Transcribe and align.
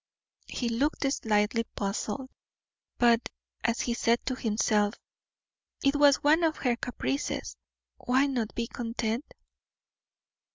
He 0.47 0.67
looked 0.67 1.05
slightly 1.13 1.63
puzzled, 1.75 2.31
but, 2.97 3.29
as 3.63 3.81
he 3.81 3.93
said 3.93 4.17
to 4.25 4.33
himself, 4.35 4.95
it 5.83 5.95
was 5.95 6.23
one 6.23 6.43
of 6.43 6.57
her 6.57 6.75
caprices 6.75 7.55
why 7.97 8.25
not 8.25 8.55
be 8.55 8.65
content? 8.65 9.31